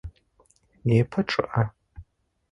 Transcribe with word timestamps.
Непэ 0.87 1.19
чъыӏэ. 1.29 1.63